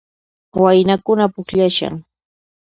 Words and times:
Waynakuna 0.61 1.25
pukllashan 1.33 1.95